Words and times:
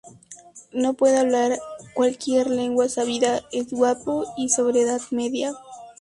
No 0.73 0.95
pueda 0.95 1.19
hablar 1.19 1.59
cualquier 1.93 2.49
lengua 2.49 2.89
sabida, 2.89 3.43
es 3.51 3.71
guapo 3.71 4.25
y 4.35 4.49
sobre 4.49 4.81
edad 4.81 4.99
media. 5.11 5.53